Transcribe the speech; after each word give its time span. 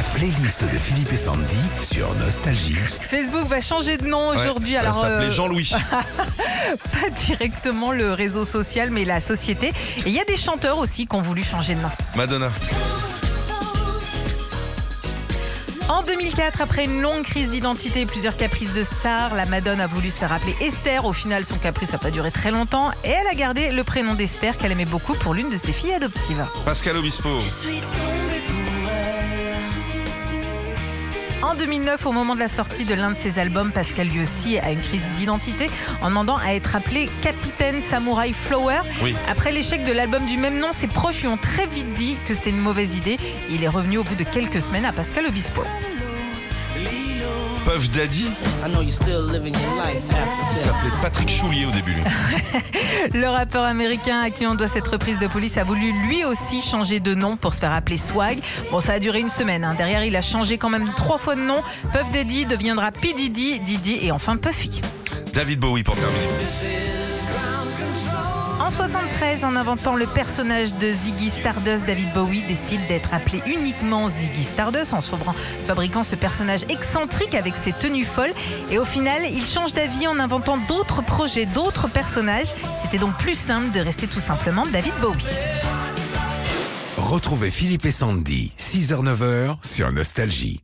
La 0.00 0.18
playlist 0.18 0.64
de 0.64 0.78
Philippe 0.78 1.12
et 1.12 1.16
Sandy 1.18 1.58
sur 1.82 2.14
Nostalgie. 2.14 2.74
Facebook 3.00 3.46
va 3.46 3.60
changer 3.60 3.98
de 3.98 4.06
nom 4.06 4.28
aujourd'hui. 4.28 4.72
Ouais, 4.72 4.78
Alors, 4.78 4.98
s'appelait 4.98 5.26
euh, 5.26 5.30
Jean-Louis. 5.30 5.70
pas 5.90 7.10
directement 7.26 7.92
le 7.92 8.14
réseau 8.14 8.46
social, 8.46 8.90
mais 8.90 9.04
la 9.04 9.20
société. 9.20 9.74
Et 9.98 10.06
il 10.06 10.12
y 10.12 10.18
a 10.18 10.24
des 10.24 10.38
chanteurs 10.38 10.78
aussi 10.78 11.06
qui 11.06 11.14
ont 11.16 11.20
voulu 11.20 11.44
changer 11.44 11.74
de 11.74 11.82
nom. 11.82 11.90
Madonna. 12.16 12.50
En 15.90 16.02
2004, 16.02 16.62
après 16.62 16.86
une 16.86 17.02
longue 17.02 17.24
crise 17.24 17.50
d'identité 17.50 18.00
et 18.00 18.06
plusieurs 18.06 18.38
caprices 18.38 18.72
de 18.72 18.84
star, 18.84 19.34
la 19.34 19.44
Madone 19.44 19.82
a 19.82 19.86
voulu 19.86 20.10
se 20.10 20.20
faire 20.20 20.32
appeler 20.32 20.56
Esther. 20.62 21.04
Au 21.04 21.12
final, 21.12 21.44
son 21.44 21.56
caprice 21.56 21.92
n'a 21.92 21.98
pas 21.98 22.10
duré 22.10 22.30
très 22.30 22.52
longtemps 22.52 22.90
et 23.04 23.10
elle 23.10 23.26
a 23.26 23.34
gardé 23.34 23.70
le 23.70 23.84
prénom 23.84 24.14
d'Esther 24.14 24.56
qu'elle 24.56 24.72
aimait 24.72 24.86
beaucoup 24.86 25.12
pour 25.12 25.34
l'une 25.34 25.50
de 25.50 25.58
ses 25.58 25.72
filles 25.72 25.92
adoptives. 25.92 26.42
Pascal 26.64 26.96
Obispo. 26.96 27.38
En 31.42 31.54
2009, 31.54 32.04
au 32.04 32.12
moment 32.12 32.34
de 32.34 32.40
la 32.40 32.48
sortie 32.48 32.84
de 32.84 32.94
l'un 32.94 33.12
de 33.12 33.16
ses 33.16 33.38
albums, 33.38 33.72
Pascal 33.72 34.08
lui 34.08 34.20
aussi 34.20 34.58
a 34.58 34.70
une 34.70 34.80
crise 34.80 35.06
d'identité 35.12 35.70
en 36.02 36.10
demandant 36.10 36.36
à 36.36 36.52
être 36.52 36.76
appelé 36.76 37.08
Capitaine 37.22 37.80
Samurai 37.80 38.32
Flower. 38.34 38.80
Oui. 39.02 39.14
Après 39.28 39.50
l'échec 39.50 39.82
de 39.84 39.92
l'album 39.92 40.26
du 40.26 40.36
même 40.36 40.58
nom, 40.58 40.72
ses 40.72 40.86
proches 40.86 41.22
lui 41.22 41.28
ont 41.28 41.38
très 41.38 41.66
vite 41.66 41.90
dit 41.94 42.16
que 42.28 42.34
c'était 42.34 42.50
une 42.50 42.60
mauvaise 42.60 42.96
idée. 42.96 43.16
Et 43.48 43.54
il 43.54 43.64
est 43.64 43.68
revenu 43.68 43.96
au 43.96 44.04
bout 44.04 44.16
de 44.16 44.24
quelques 44.24 44.60
semaines 44.60 44.84
à 44.84 44.92
Pascal 44.92 45.26
Obispo. 45.26 45.62
Puff 47.64 47.90
Daddy. 47.90 48.26
I 48.64 48.68
know 48.70 48.80
you're 48.80 48.90
still 48.90 49.22
living 49.30 49.54
your 49.54 49.74
life 49.76 50.02
Il 50.52 50.58
s'appelait 50.58 50.90
Patrick 51.02 51.28
Choulier 51.28 51.66
au 51.66 51.70
début. 51.70 51.92
lui. 51.94 52.02
Le 53.14 53.28
rappeur 53.28 53.64
américain 53.64 54.20
à 54.22 54.30
qui 54.30 54.46
on 54.46 54.54
doit 54.54 54.66
cette 54.68 54.88
reprise 54.88 55.18
de 55.18 55.26
police 55.26 55.56
a 55.58 55.64
voulu 55.64 55.92
lui 56.06 56.24
aussi 56.24 56.62
changer 56.62 57.00
de 57.00 57.14
nom 57.14 57.36
pour 57.36 57.54
se 57.54 57.60
faire 57.60 57.72
appeler 57.72 57.98
Swag. 57.98 58.38
Bon, 58.70 58.80
ça 58.80 58.94
a 58.94 58.98
duré 58.98 59.20
une 59.20 59.28
semaine. 59.30 59.64
hein. 59.64 59.74
Derrière, 59.76 60.04
il 60.04 60.16
a 60.16 60.22
changé 60.22 60.58
quand 60.58 60.70
même 60.70 60.88
trois 60.96 61.18
fois 61.18 61.34
de 61.36 61.42
nom. 61.42 61.62
Puff 61.92 62.10
Daddy 62.12 62.46
deviendra 62.46 62.90
P. 62.92 63.12
Diddy, 63.14 63.60
Diddy 63.60 63.98
et 64.02 64.12
enfin 64.12 64.36
Puffy. 64.36 64.80
David 65.34 65.60
Bowie 65.60 65.82
pour 65.82 65.96
terminer. 65.96 66.26
En 68.70 68.72
73, 68.72 69.42
en 69.42 69.56
inventant 69.56 69.96
le 69.96 70.06
personnage 70.06 70.74
de 70.76 70.92
Ziggy 70.92 71.28
Stardust, 71.28 71.84
David 71.86 72.12
Bowie 72.12 72.42
décide 72.42 72.80
d'être 72.86 73.12
appelé 73.12 73.42
uniquement 73.44 74.08
Ziggy 74.08 74.44
Stardust 74.44 74.92
en 74.92 75.00
fabriquant 75.00 76.04
ce 76.04 76.14
personnage 76.14 76.60
excentrique 76.68 77.34
avec 77.34 77.56
ses 77.56 77.72
tenues 77.72 78.04
folles. 78.04 78.32
Et 78.70 78.78
au 78.78 78.84
final, 78.84 79.22
il 79.28 79.44
change 79.44 79.72
d'avis 79.72 80.06
en 80.06 80.20
inventant 80.20 80.56
d'autres 80.56 81.02
projets, 81.02 81.46
d'autres 81.46 81.88
personnages. 81.88 82.54
C'était 82.80 82.98
donc 82.98 83.16
plus 83.16 83.34
simple 83.34 83.72
de 83.72 83.80
rester 83.80 84.06
tout 84.06 84.20
simplement 84.20 84.64
David 84.66 84.94
Bowie. 85.00 85.26
Retrouvez 86.96 87.50
Philippe 87.50 87.86
et 87.86 87.90
Sandy, 87.90 88.52
6h-9h 88.56 89.56
sur 89.64 89.90
Nostalgie. 89.90 90.60